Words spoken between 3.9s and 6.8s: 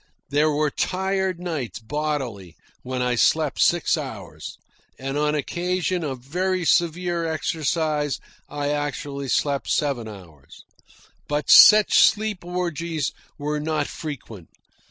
hours; and on occasion of very